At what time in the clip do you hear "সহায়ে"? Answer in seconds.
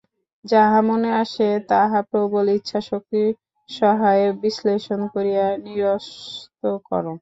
3.69-4.27